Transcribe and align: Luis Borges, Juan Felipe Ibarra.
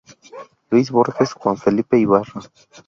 Luis 0.71 0.89
Borges, 0.91 1.31
Juan 1.35 1.57
Felipe 1.57 1.95
Ibarra. 1.95 2.41